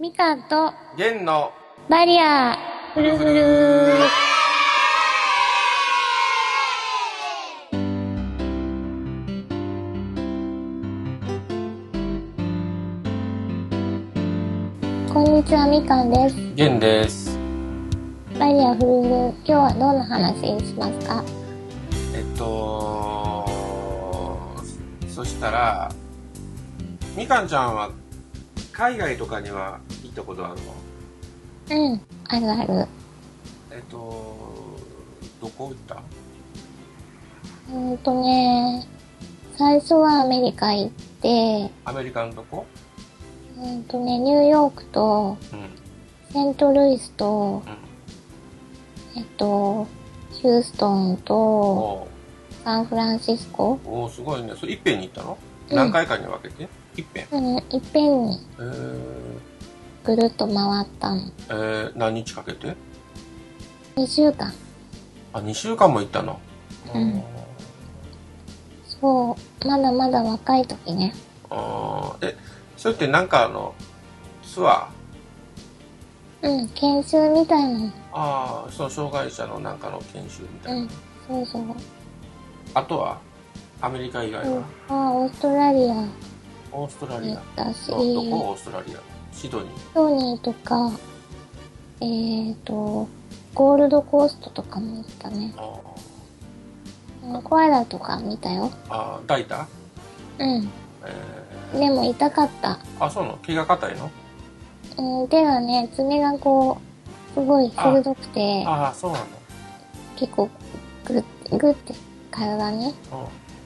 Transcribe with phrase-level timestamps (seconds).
[0.00, 1.52] みかんと弦の
[1.88, 2.56] バリア。
[2.94, 3.94] フルフル
[15.12, 16.36] こんにちはみかんです。
[16.56, 17.38] 弦です。
[18.36, 19.14] バリアフルフル
[19.44, 21.22] 今日はどんな話にしますか？
[22.16, 23.46] えっと
[25.08, 25.88] そしたら
[27.16, 27.92] みかんちゃんは
[28.72, 29.83] 海外とかには行
[30.14, 30.60] ったことある
[31.76, 32.86] のうんあるある。
[33.70, 33.96] えっと
[35.40, 35.96] どこ行った？
[37.70, 38.86] うーんとね
[39.56, 41.70] 最初はアメリカ行って。
[41.84, 42.66] アメリカのとこ？
[43.58, 45.68] うーんとねニューヨークとうん。
[46.32, 47.62] セントルイスと
[49.14, 49.20] うん。
[49.20, 49.86] えっと
[50.32, 52.08] ヒューストンとお
[52.64, 53.74] サンフランシスコ。
[53.84, 54.52] ーおーすごいね。
[54.56, 55.38] それいっぺんに行ったの、
[55.70, 55.76] うん。
[55.76, 56.68] 何回かに分けて？
[56.96, 57.26] いっぺん？
[57.32, 57.62] うん、いっ
[57.92, 58.38] ぺんに。
[58.58, 59.33] えー、
[60.04, 61.22] ぐるっと回ったの。
[61.48, 62.76] えー、何日かけて
[63.96, 64.52] ？2週間。
[65.32, 66.38] あ2週間も行ったの？
[66.94, 67.22] うん。
[69.00, 71.14] そう、まだまだ若い時ね。
[71.50, 72.28] あー。
[72.28, 72.36] え
[72.76, 73.74] それってなんかあの
[74.42, 76.48] ツアー？
[76.48, 77.78] うん、研修みたいな。
[77.78, 77.86] の。
[78.12, 80.88] ああその障害者のなんかの研修みたいな、うん、
[81.26, 81.62] そうそう。
[82.74, 83.18] あとは？
[83.80, 84.56] アメリカ以外うん。
[84.56, 85.94] は、あオーストラリア。
[86.72, 87.34] オーストラリア。
[87.36, 88.50] 行ったし、どどこ？
[88.50, 89.92] オーストラリアシドニー。
[89.92, 90.90] ソニーとか、
[92.00, 93.08] えーと、
[93.54, 95.54] ゴールドコーストとかも行ったね。
[97.42, 98.70] コアラとか見たよ。
[98.70, 99.66] ーあー抱いた
[100.38, 100.70] うん。
[101.74, 102.78] えでも痛かった。
[102.98, 103.38] ー、あそうなの？
[103.38, 104.10] 毛が硬いの？
[104.96, 106.78] うん、手がね、爪がこ
[107.32, 109.24] う、すごい鋭くて、ああそうなの？
[110.16, 110.48] 結構
[111.06, 111.94] グッ、グッて
[112.30, 112.92] 体に、うん。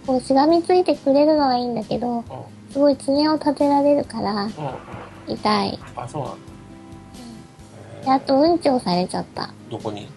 [0.07, 2.25] こうしがみついてくれるのはいいんだけど、うん。
[2.71, 4.53] すごい爪を立てられるからうん
[5.29, 5.79] 痛い。
[5.97, 6.37] あそうなの、
[8.03, 9.51] えで、あとうんちをされちゃった。
[9.71, 10.09] どこに？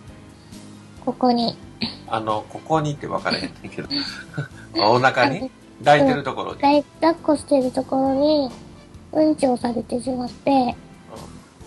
[1.06, 1.58] ここに。
[2.08, 3.88] あのここにって分からへんねんけど
[4.78, 5.50] お腹に？
[5.84, 8.52] 抱いてるところに、だい抱っこしてるところに、
[9.14, 10.76] うんちをされてしまって、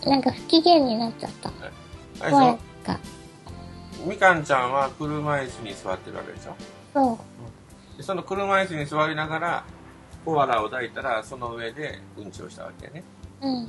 [0.06, 1.49] なんか不機嫌になっちゃった。
[1.50, 1.69] あれ
[2.21, 2.99] でし声ょが。
[4.06, 6.55] みかんちゃんは車椅子に座ってるわけでしょ？
[6.94, 7.19] そ
[7.94, 7.97] う。
[7.97, 9.65] でその車椅子に座りながら
[10.25, 13.03] コアラを抱いたらその上でうんちをしたわけね
[13.44, 13.66] うん。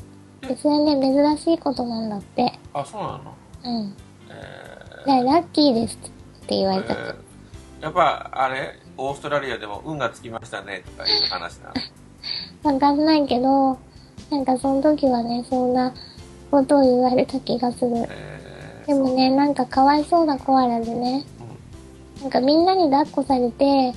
[0.47, 2.57] で、それね、珍しいことなんだって。
[2.73, 3.21] あそうなの？
[3.65, 3.95] うん。
[4.29, 5.99] えで、ラッキーですっ
[6.47, 6.93] て言わーれた。
[6.93, 7.15] えー
[7.81, 8.79] やっぱあれ？
[8.97, 11.71] オーストラリアでも運がつきましたねとかいう話な
[12.63, 12.73] の？
[12.73, 13.77] わかんないけど、
[14.31, 15.93] なんかその時はね、そんな
[16.49, 17.91] ことを言われた気がする。
[18.09, 21.25] えーでもね、なんかかわいそうなコアラでね、
[22.21, 23.93] なんかみんなに抱っこされて、うん、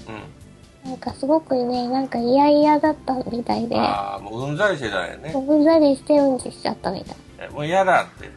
[0.85, 5.33] なんかすごくね、なんか嫌々だったみたいで、ああもううんざりしてたんやね。
[5.35, 7.17] うんざりしてうんちしちゃったみたい。
[7.41, 8.31] えもう嫌だって。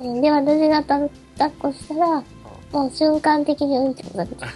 [0.00, 2.22] うんで、私が抱抱っこしたら、
[2.72, 4.46] もう瞬間的にうんちをされた。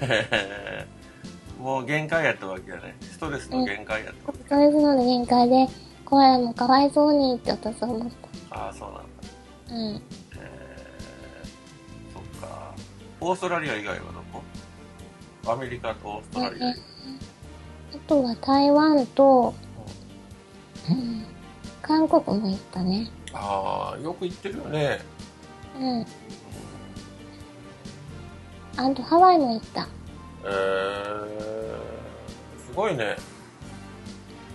[1.62, 2.96] もう限界やったわけやね。
[3.00, 4.28] ストレスの限界やった。
[4.28, 5.66] わけ、それの限界で、
[6.04, 8.10] コアラもかわいそうにって私は思っ
[8.50, 9.02] ああそうなんだ。
[9.68, 9.74] た。
[9.74, 9.80] うん。
[9.90, 12.72] えー、そっか。
[13.20, 14.17] オーストラリア以外はどこ
[15.52, 16.80] アメリカとオーストラリア以外
[17.94, 19.54] あとは台湾と、
[20.90, 21.24] うん、
[21.82, 23.10] 韓国も行ったね。
[23.32, 25.00] ああよく行ってるよね
[25.78, 26.06] うん。
[28.76, 29.88] あとハワイも行った。
[30.44, 31.80] えー、
[32.66, 33.16] すごいね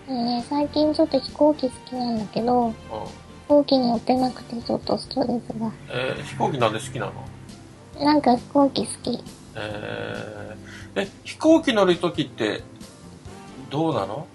[0.08, 5.72] ね、最近ちょっと飛行機好きなんだけど、うん飛行機に乗ってなくてちょっとストレスが。
[5.90, 7.08] えー、飛行機なんで好きな
[8.00, 8.06] の？
[8.06, 9.24] なんか飛行機好き。
[9.56, 10.43] えー、
[10.96, 12.62] え飛行機乗る時って
[13.70, 14.28] どうなの？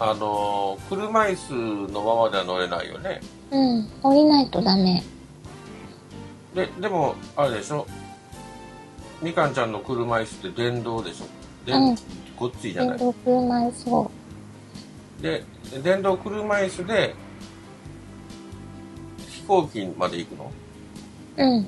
[0.00, 3.20] あの車椅子のままでは乗れないよね
[3.52, 3.88] うん。
[4.02, 5.02] 降りないとダメ。
[6.54, 7.86] ででもあれでしょ？
[9.22, 11.26] みかんちゃんの車椅子って電動でしょ？
[11.66, 11.96] 電、うん
[12.36, 12.98] ごっついじゃない？
[12.98, 14.10] 電動車椅子を。
[15.20, 15.44] で
[15.84, 17.14] 電動車椅子で
[19.28, 20.50] 飛行機まで行くの？
[21.36, 21.66] うん。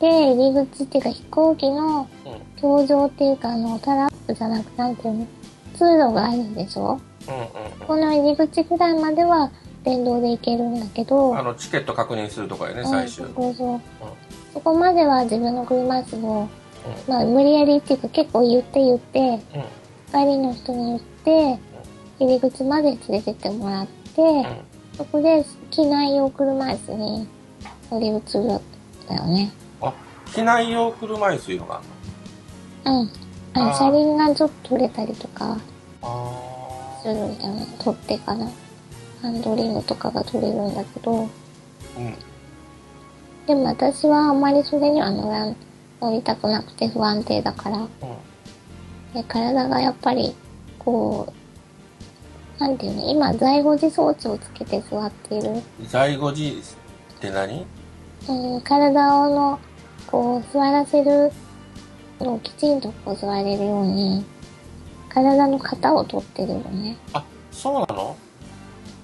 [0.00, 5.26] で、入り口っていうか飛行機のうん搭乗っていうかあの、タラップじゃなくてなんていうの？
[5.76, 7.00] 通路があるんでしょ？
[7.28, 7.34] うん
[7.80, 9.50] うんこの入り口ぐらいまでは
[9.84, 13.26] 電動で行けるんだけど、うんあのチケット確認するとかやね最終。
[13.26, 13.54] うんそう。
[13.54, 13.80] そう。
[14.54, 16.48] そこまでは自分の車椅子を、
[17.08, 19.34] まあ無理やりっていうか結構言って言って、うん。
[19.34, 19.40] うん
[20.12, 21.58] 係の人に言って、
[22.18, 24.44] 入り口まで連れてってもらって、うん。
[24.96, 27.28] そこで機内用車椅子に
[27.92, 28.60] 乗り移るん
[29.08, 29.52] だよね。
[30.30, 33.00] あ機内用車椅子いうのがあるの？
[33.00, 33.10] うん。
[33.52, 35.58] あの車輪がちょっと取れたりとか
[36.02, 37.66] あするんだよね。
[37.78, 38.48] 取ってかな。
[39.22, 41.28] ハンドリングとかが取れるんだけど、うん。
[43.46, 45.56] でも私はあんまりそれには乗らん、
[46.00, 47.88] 乗りたくなくて不安定だから、うん。
[49.12, 50.34] で体がやっぱり、
[50.78, 51.30] こ
[52.58, 55.60] う、なんていうの、今、在護時装置をつけて座っている。
[55.86, 56.62] 在護時
[57.16, 57.66] って何？
[58.28, 59.58] うん、体をの、
[60.10, 61.32] こう、座らせる
[62.20, 64.24] のをきちんとこう座れるように、
[65.08, 66.96] 体の型を取ってるのね。
[67.12, 68.16] あ、そうなの？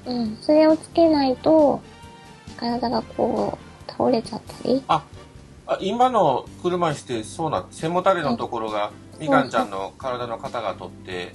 [0.07, 1.81] うん、それをつけないと、
[2.57, 3.59] 体がこ
[3.89, 4.83] う、倒れちゃったり。
[4.89, 5.05] あ、
[5.67, 11.33] あ今の車椅子ってそうなん背もたれのところが、みかんちゃんの体の型が取って、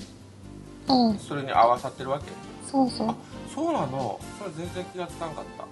[0.87, 2.25] うん、それに合わさってるわけ？
[2.69, 3.15] そうそうあ。
[3.53, 4.19] そうなの？
[4.39, 5.65] それ全然気がつかんかった。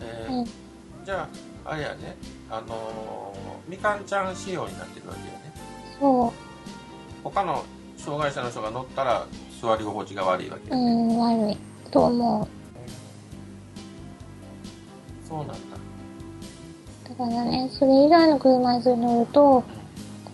[0.00, 0.44] えーうん、
[1.04, 1.28] じゃあ、
[1.68, 2.16] あれやね、
[2.50, 5.52] あのーみかんちゃん仕様になってるわけよね。
[6.00, 6.32] そ
[7.22, 7.62] 他の
[7.98, 9.26] 障害者の人が乗ったら
[9.60, 10.74] 座り心地が悪いわけう。
[10.74, 11.14] うよね。
[11.14, 11.58] ん、悪い。
[11.90, 12.48] と思う。
[15.28, 15.54] そうなんだ。
[17.10, 19.62] だからね、それ以外の車椅子に乗ると、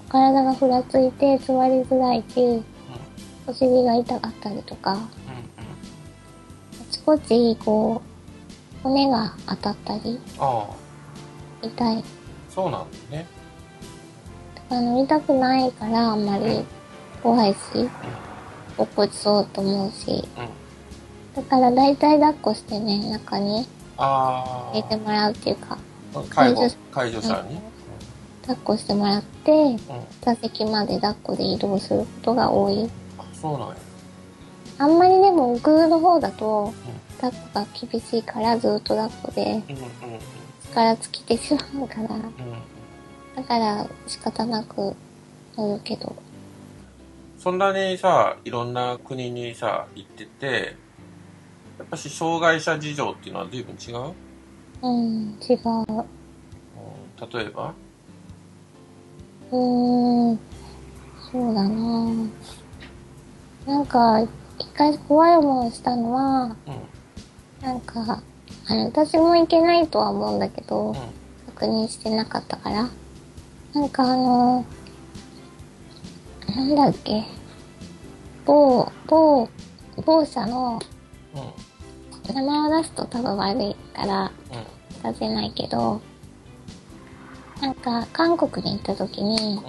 [0.08, 2.62] 体がふらついて座りづらいし、
[3.48, 4.98] お尻が痛かったりとか、うん。
[4.98, 5.08] うんあ
[6.92, 8.00] ちこち、こ
[8.80, 10.83] う、骨が当たったり、ああ、
[11.66, 12.04] 痛い。
[12.48, 13.26] そうなんだね。
[14.54, 16.64] だから乗りたくないから、あんまり
[17.22, 17.58] 怖いし、
[18.78, 20.48] 落っこちそうと思うし、うん。
[21.34, 23.66] だから大体抱っこしてね、中に
[23.96, 25.78] あ入れてもらうっていうか、
[26.14, 27.60] あ、介助、介助者に？
[28.42, 29.78] 抱っこしてもらって、うん。
[30.20, 32.90] 座席まで抱っこで移動することが多い。
[33.18, 33.74] あ、そうなんや。
[34.76, 36.72] あんまりでも奥の方だと、
[37.20, 39.56] 抱っこが厳しいからずっと抱っこでうん。
[39.56, 39.62] うん。
[40.76, 40.96] うん。
[40.96, 42.30] 力尽きてしまうから、うん。
[43.36, 44.94] だから仕方なく
[45.56, 46.14] 乗るけど。
[47.38, 50.76] そんなにさ、いろんな国にさ、行ってて、
[51.78, 54.14] やっぱし障害者事情っていうのは随分違う、
[54.82, 55.58] うん、違う。
[55.66, 56.06] うん、
[57.30, 57.74] 例えば？
[59.52, 60.38] うーん、
[61.30, 62.14] そうだな
[63.66, 64.28] なんか、一
[64.74, 67.66] 回怖い思いをしたのは、うん。
[67.66, 68.22] なんか、
[68.66, 70.94] あの、私もいけないとは思うんだけど、うん。
[71.54, 72.88] 確認してなかったから。
[73.74, 74.64] なんかあの、
[76.54, 77.24] なんだっけ、
[78.44, 79.48] 某、某、
[80.04, 80.80] 某社の
[81.34, 82.34] うん。
[82.34, 84.32] 名前を出すと多分悪いから
[85.02, 85.12] うん。
[85.12, 86.00] 出せないけど、
[87.60, 89.62] なんか韓国に行った時に、うん。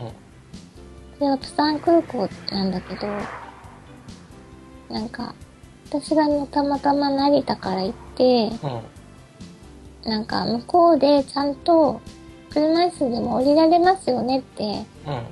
[1.17, 3.19] それはプサン空港なんだけど、
[4.89, 5.33] なんか、
[5.89, 8.49] 私がたまたま成田から行って、
[10.03, 10.09] うん。
[10.09, 12.01] なんか向こうでちゃんと
[12.51, 15.25] 車椅子でも降りられますよねって、うん。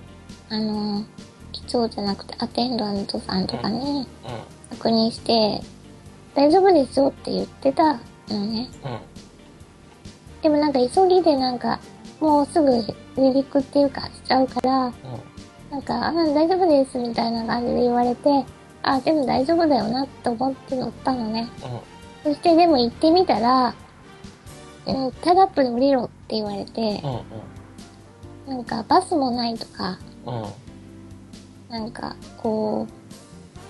[0.49, 1.05] あの、
[1.51, 4.05] 機長じゃなくてアテンダントさんとかにうん。
[4.77, 5.61] 確認して、
[6.35, 7.93] 大丈夫ですよって言ってた
[8.29, 8.69] のね。
[8.83, 8.99] うん。
[10.41, 11.79] でもなんか急ぎでなんか、
[12.19, 12.71] もうすぐ
[13.15, 14.93] 離陸っていうかしちゃうから、
[15.71, 18.45] なんか、あ、大丈夫ですみたいな感じで言われて、
[18.83, 21.49] あ、でも大丈夫だよなって思って乗ったのね。
[22.25, 22.33] うん。
[22.33, 23.73] そしてでも行ってみたら、
[24.85, 27.01] うん、タラップで降りろって言われて、
[28.47, 28.55] うん。
[28.55, 30.41] なんかバスもないとか、うん。
[30.41, 30.49] うん。
[31.69, 32.85] なんかこ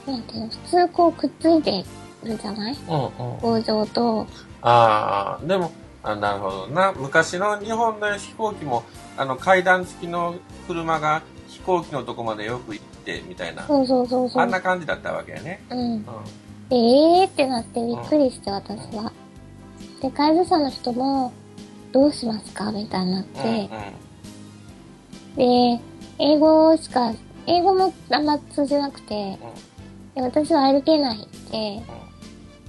[0.08, 1.86] う、なんていうの、普通こうくっついて
[2.24, 2.78] るじゃない？
[2.90, 3.04] うん。
[3.04, 3.10] うん。
[3.40, 4.28] 工場と、
[4.62, 5.72] ああ、でも、
[6.02, 6.92] あなるほどな。
[6.94, 8.84] 昔の日本の飛行機も、
[9.16, 10.36] あの、階段付きの
[10.68, 12.93] 車が飛行機のとこまでよく行って、
[13.28, 13.64] みたいな。
[13.68, 14.42] そうそうそうそう。
[14.44, 15.64] あんな感じだったわけやね。
[15.70, 15.80] うん。
[15.80, 16.04] うん。
[16.70, 19.12] で、えーってなってびっくりして、私は。
[20.02, 21.32] で、介助者の人も、
[21.92, 23.42] どうしますかみたいになっうん。
[23.42, 23.70] て、
[25.36, 25.80] で、
[26.20, 27.14] 英語しか、
[27.46, 29.38] 英語もあんま通じなくて、
[30.16, 31.82] で私は歩けないって、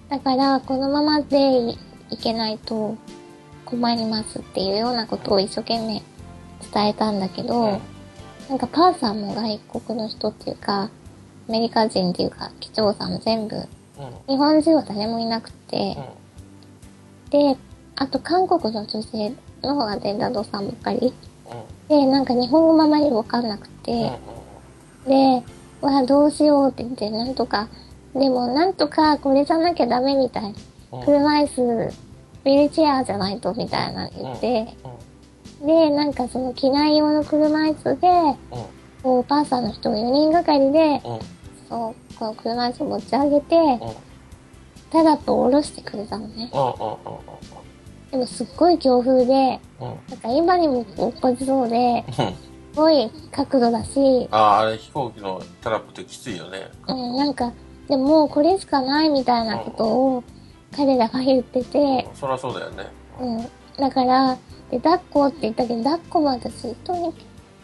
[0.08, 1.78] だからこのままでい
[2.10, 2.96] いけないと
[3.64, 6.02] 困りますっていうようなことを一生懸命
[6.72, 7.72] 伝えたんだけど、うん。
[7.72, 7.80] うん。
[8.48, 10.90] なんかパーさんも外国の人っていうか、
[11.48, 13.64] アメリカ人っていうか、機長さんも全部、うん。
[14.28, 15.96] 日本人は誰もいなくて、
[17.30, 17.56] で、
[17.96, 19.32] あと韓国の女性
[19.62, 21.14] のアテンダントさんばっかり。
[21.88, 24.12] で、なんか日本語もあまりわかんなくて、
[25.06, 25.42] で、
[25.80, 27.68] わあ、どうしようって言って、なんとか、
[28.14, 30.54] でもなんとかこれじゃなきゃダメみたい。
[31.04, 34.76] 車椅子、ウィルチェアじゃないとみたいな言って、
[35.64, 38.38] で、なんかその機内用の車椅子で、
[39.02, 41.00] こう、パーサーの人が4人がかりで、
[41.68, 43.56] そう、この車椅子を持ち上げて、
[44.90, 46.50] タラップを下ろしてくれたのね。
[48.10, 56.70] でもすっごい強風で、なんか今にも落っこちそうで、すごい角度だし、ああ、あれ飛行機のタラップってきついよね。
[56.86, 57.52] うん、なんか、
[57.88, 60.24] でももうこれしかないみたいなことを
[60.76, 62.86] 彼らが言ってて、そりゃそうだよね。
[63.20, 63.48] うん。
[63.76, 64.36] だから、
[64.74, 67.14] で、抱っこって言ったけど、抱っこも私、人に、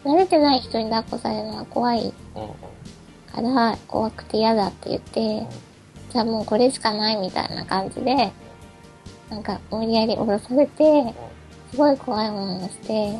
[0.05, 2.13] 慣れてない人に抱っこされるのは怖い。
[3.33, 5.45] から、怖くて嫌だって言って、
[6.09, 8.31] じゃあもうこれしかないみたいな感じで、
[9.29, 11.13] なんか無理やり降ろされて、
[11.71, 13.19] すごい怖いものをして、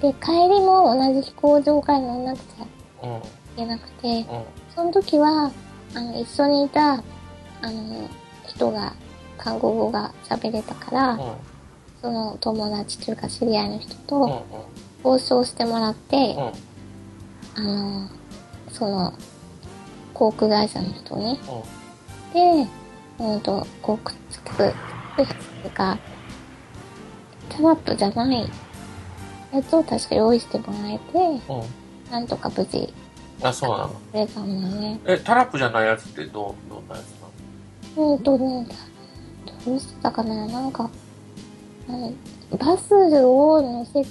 [0.00, 2.64] で、帰りも同じ飛行場から乗んなくちゃ。
[2.64, 4.26] いけなくて、
[4.74, 5.52] その時は、
[5.94, 7.00] あの、一緒にいた、あ
[7.62, 8.08] の、
[8.48, 8.94] 人が、
[9.38, 11.20] 韓国語が喋れたから、
[12.02, 14.00] その友達というか知り合いの人うん。
[14.06, 14.46] と
[15.04, 16.36] 交渉してもらって、
[17.56, 17.62] うん。
[17.62, 18.08] あの、
[18.70, 19.12] その、
[20.14, 21.40] 航空会社の人に、
[22.30, 22.64] うん。
[22.64, 22.68] で、
[23.18, 24.74] うんと、こう、くっつく、くっ
[25.26, 25.98] つくか、
[27.48, 28.48] タラップじゃない
[29.52, 31.18] やつを確か用意してもらえて、
[31.48, 31.58] う
[32.08, 32.10] ん。
[32.10, 32.92] なんとか無事、
[33.42, 33.88] あ、そうなの。
[33.88, 35.00] くれたんだよね。
[35.04, 37.10] え、タラップじゃないやつってどう、どんなやつ
[37.96, 38.14] なの？
[38.14, 38.66] うんとね、
[39.66, 40.46] どうしてたかな？
[40.46, 40.90] なんか、
[42.58, 44.02] バスを乗せ、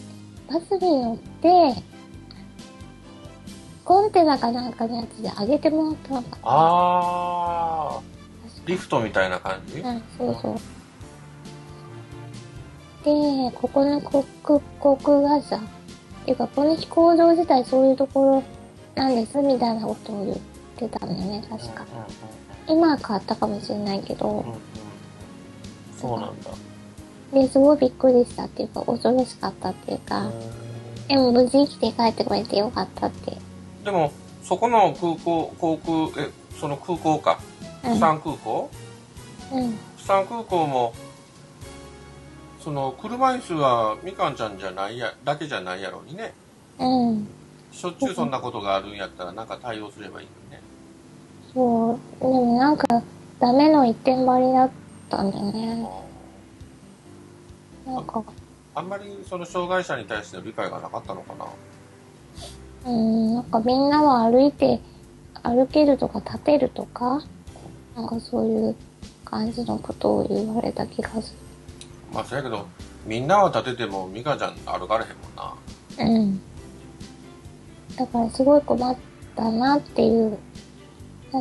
[0.51, 1.83] バスに乗って、
[3.83, 9.79] コンテナかなんかのやつで上げてもらったのかなあー、リフトみたいな感じ？
[9.79, 10.55] うん、そうそう。
[13.03, 15.59] で、ここの航空航空会社、っ
[16.25, 18.43] ていうか、この飛行場自体そういうとこ
[18.95, 20.37] ろなんです、みたいなことを言っ
[20.77, 21.85] てたんだよね、確か。
[22.67, 24.37] 今は変わったかもしれないけどうん。
[24.37, 24.59] うん。
[25.99, 26.51] そうなんだ。
[27.33, 30.29] で、すごいびっくりしたっていうか、恐ろしかったっていうか、
[31.07, 33.37] でも無事生きて帰ってこれてよかったって。
[33.83, 34.11] でも、
[34.43, 37.39] そこの空港、航空、え、その空港か。
[37.41, 38.69] うん釜山空港？
[39.53, 39.77] うん。
[40.05, 40.93] 釜山空港も、
[42.63, 46.33] その、車椅子はみかんちゃんじゃないや、だけじゃないやろうにね。
[46.79, 47.27] うん。
[47.71, 50.61] しょっちゅうそんなことがあるんやったら、なんか対応すればいいのにね。
[51.53, 51.99] そう。
[52.19, 53.01] でもなんか、
[53.39, 54.69] ダメの一点張りだっ
[55.09, 55.89] たんだよね。
[57.85, 58.23] なんか、
[58.75, 61.45] あんまりその障害者に対しての理解がなかったのかな？
[62.91, 64.79] うん、なんかみんなは歩いて、
[65.43, 67.21] 歩けるとか立てるとか、
[67.95, 68.75] なんかそういう
[69.25, 71.35] 感じのことを言われた気がす
[72.13, 72.67] まあ、そやけど、
[73.05, 75.53] みんなは立てても、みかちゃん歩かれへんもんな。
[76.05, 76.19] る。
[76.19, 76.41] うん。
[77.95, 78.97] だからすごい困っ
[79.35, 80.37] たなっていう、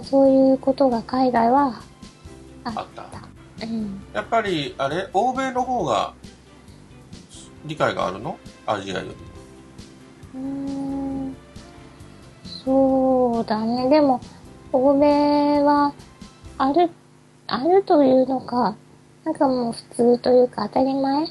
[0.04, 1.80] そういうことが海外は
[2.64, 2.86] ああっ。
[2.94, 3.04] た。
[3.64, 4.00] うん。
[4.12, 5.08] やっぱり、あれ？
[5.12, 6.14] 欧米の方が、
[7.64, 8.38] 理解があるの？
[8.66, 9.08] アジアより。
[10.34, 11.36] うーん
[12.64, 13.88] そうだね。
[13.88, 14.20] でも、
[14.72, 15.92] 欧米は、
[16.58, 16.90] ある、
[17.46, 18.76] あるというのか、
[19.24, 21.28] なんかもう普通というか当たり前っ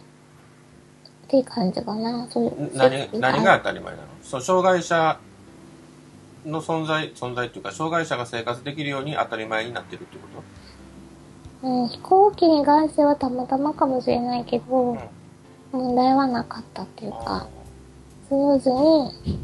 [1.27, 2.27] ていう感じかな。
[2.29, 2.75] そういう。
[2.75, 4.07] 何、何が当たり前なの？
[4.21, 5.19] そう、障害者
[6.45, 10.27] の存在、存在っていうか、障害者が生活できるように当たり前になってるってこ
[11.62, 11.67] と？
[11.67, 14.98] うん、飛行機に関してはたまたまかもしれないけど、
[15.72, 17.48] 問題はなかったっていうか、
[18.28, 19.40] スムーズに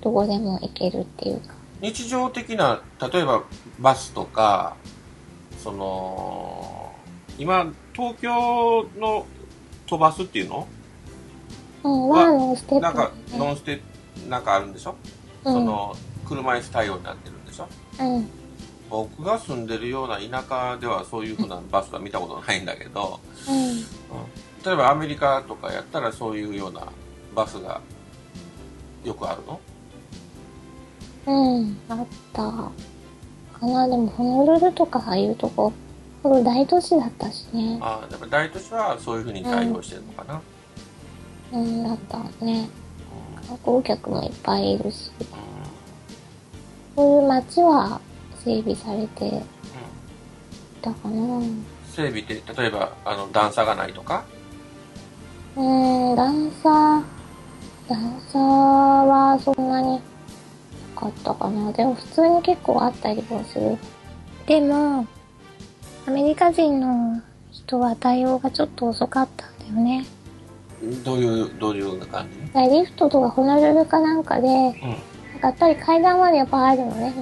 [0.00, 1.54] どこでも行けるっていうか。
[1.80, 3.42] 日常的な、例えば
[3.80, 4.76] バスとか、
[5.62, 6.92] その、
[7.38, 9.26] 今、東京の
[9.86, 10.68] 飛ばすっていうの？
[11.82, 13.80] うん、はワーのステップ、なんか、ノンステ、
[14.28, 14.94] なんかあるんでしょ、
[15.44, 15.52] うん。
[15.52, 17.68] その、車椅子対応になってるんでしょ？
[18.00, 18.28] うん、
[18.88, 23.84] 僕が住んでるような田舎ではそういう風なバスは見たことないんだけど、うん。
[24.64, 26.86] 例えばアメリカとかやったらそういうような
[27.34, 27.80] バスが
[29.04, 29.60] よくあるの？
[31.26, 32.42] うん、あった。
[32.42, 35.72] かな、でもホノルルとかああいうとこ、
[36.22, 37.78] 大都市だったしね。
[37.80, 40.40] ああ、でも大都市はそういう風に対応してるのかな。
[41.52, 42.68] うん、だったね。
[42.68, 42.84] うん
[43.46, 45.26] 観光客もいっぱいいるし、うん
[46.96, 48.00] そういう街は
[48.42, 49.42] 整備されてうん
[50.80, 51.40] たかな。
[51.90, 54.24] 整備って例えばあの段差がないとか？
[55.56, 57.02] うーん、段差、
[57.88, 60.00] 段差はそんなにな
[60.96, 61.72] かったかな。
[61.72, 63.78] でも普通に結構あったりもする。
[64.46, 65.06] でも、
[66.06, 70.04] アメリカ人の人は対応がちょっと遅かったんだよね。
[71.04, 77.12] どういうどういうような感じリフトとかホノルルかなんかで、なんかやっぱり階段までやっぱあるのね。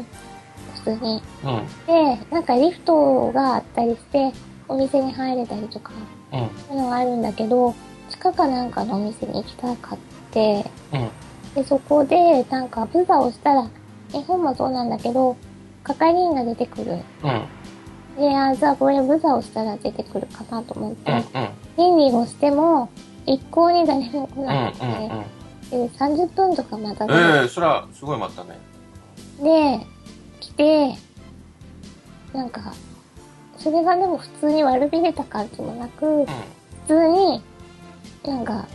[0.74, 1.22] 普通に。
[1.44, 4.32] うんうんで、なんかリフトがあったりして、
[4.68, 5.92] お店に入れたりとか、
[6.32, 7.74] うんそういうのがあるんだけど、
[8.12, 9.98] 地下かなんかのお店に行きたかっ
[10.30, 11.10] て、うん。
[11.54, 13.68] で、そこで、なんか、ブザをしたら、
[14.10, 15.36] 日本もそうなんだけど、
[15.82, 16.92] 係員が出てくる。
[17.24, 18.18] うん。
[18.18, 21.96] で、あ、じゃあこれブザをしたら出てくるかなと思って、うんうん。
[21.96, 22.90] 倫理をしても、
[23.24, 28.58] 一向に誰も来うんうんなくて、うんで、30分とか待たえさえそれはすごい待ったね。
[29.42, 29.86] で、
[30.38, 30.94] 来て、
[32.34, 32.74] なんか、
[33.56, 36.26] それがでも普通に悪びれた感じもなく、うん。
[36.26, 36.32] 普
[36.88, 37.42] 通に、
[38.24, 38.66] なんか、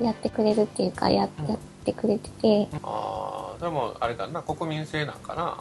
[0.00, 5.56] やってくれるっていうか、や、うんやってくれてて、ああ、でもあれだな、国民性なんかな。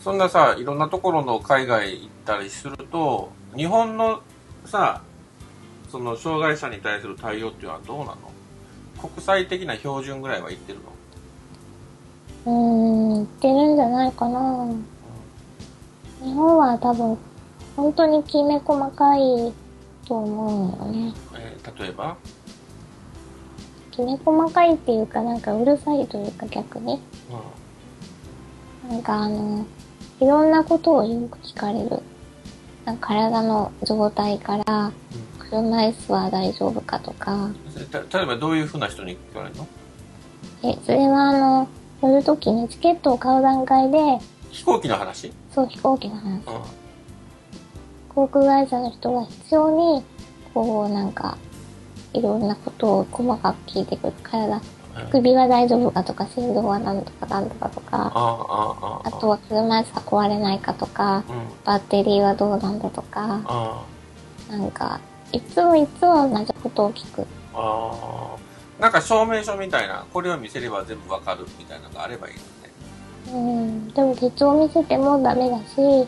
[0.00, 4.20] そんなさ、いろんなところの海外行ったりすると、日本の
[4.66, 5.02] さ、
[5.90, 8.16] その障害者に対する対応っていうのはどうなの？
[9.08, 10.78] 国際的な標準ぐらいは言ってる
[12.46, 12.52] の？
[12.52, 14.66] うーん、言ってるんじゃないかな。
[16.24, 17.16] 日本は多分、
[17.76, 19.52] 本当にきめ細かい
[20.08, 21.14] と思うのよね。
[21.36, 22.16] えー例えば？
[23.92, 27.00] きめ細かいっていうか、なんかうるさいというか逆に。
[28.88, 29.64] うなんかあの、
[30.20, 32.00] いろんなことをよく聞かれる。
[32.84, 34.86] なんか体の状態から、ん。
[34.86, 34.94] うん
[35.52, 37.50] 車椅子は大丈夫かとか、
[37.90, 39.66] た例えばどういうふうな人に聞かれるの？
[40.62, 41.68] え、それはあの、
[42.00, 43.98] 乗るときにチケットを買う段階で、
[44.50, 45.30] 飛行機の話？
[45.54, 46.30] そう飛行機の話。
[46.30, 46.42] うん。
[48.14, 50.02] 航空会社の人が必要に、
[50.54, 51.36] こうなんか、
[52.14, 54.12] いろんなことを細かく聞いてくる。
[54.22, 54.60] 体、
[55.10, 61.64] 首は大丈夫かとか、心臓は何とか何とかとか、ああ、ああ、あとは車椅子が壊れないかとか、うん。
[61.64, 63.84] バッテリーはどうなんだとか、あ
[64.50, 65.00] なんか、
[65.32, 67.26] いつもいつも同じことを聞く。
[67.54, 68.36] あ、
[68.80, 72.34] あんか証明書みたいな、これを見せれば全部わかるみたいなのがあればいい
[73.32, 73.48] のね。
[73.48, 73.88] うん。
[73.88, 76.06] でも手帳見せてもダメだし、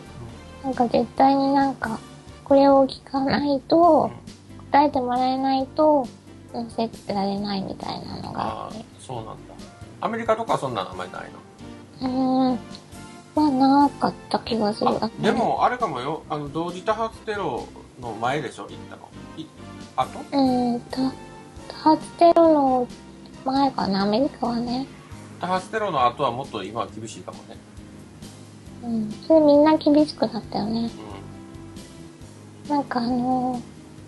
[0.63, 1.99] なんか絶対になんか、
[2.43, 3.77] これを聞かないと、
[4.09, 4.11] 答
[4.83, 6.07] えてもらえないと、
[6.53, 9.33] 乗せてられないみたいなのがあって。、そうなんだ。
[10.01, 11.29] アメリカとかはそんなのあんまりない
[12.01, 12.07] の？
[12.09, 12.59] うーん。
[13.35, 14.91] まあ、なかった気がする。
[15.03, 17.67] あで、もあれかもよあの同時多発テロ
[18.01, 18.63] の前でしょ？
[18.63, 19.09] 行ったの？
[19.37, 19.45] い
[19.97, 20.97] あとうーん、た、
[21.67, 22.87] 多発テロの
[23.43, 24.87] 前かな、アメリカはね。
[25.41, 27.57] 多発テロの後はもっと今は厳しいかもね
[28.83, 29.11] うん。
[29.27, 30.89] それみんな厳しくなったよね。
[32.65, 33.61] うなんかあのー、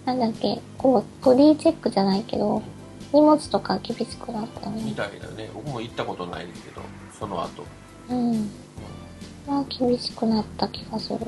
[0.07, 2.61] なんだっけ、こう、ボディチェックじゃないけど、
[3.13, 4.93] 荷物とか厳しくなったよんみね。
[4.95, 6.81] たいだね僕も行ったことないですけど
[7.17, 7.63] その後
[8.09, 8.49] うん。
[9.47, 11.19] まあ、厳しくなった気がする。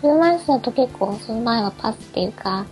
[0.00, 2.66] 車椅子だと結構、その前はパスっていうか、うん